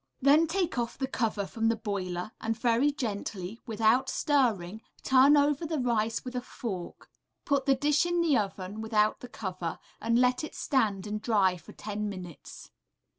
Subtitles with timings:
[0.19, 5.63] Then take off the cover from the boiler, and very gently, without stirring, turn over
[5.63, 7.07] the rice with a fork;
[7.45, 11.55] put the dish in the oven without the cover, and let it stand and dry
[11.55, 12.71] for ten minutes.